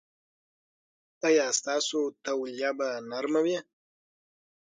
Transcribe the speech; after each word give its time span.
ایا 1.27 1.45
ستاسو 1.59 1.99
تولیه 2.25 2.71
به 2.77 2.87
نرمه 3.09 3.39
وي؟ 3.45 3.57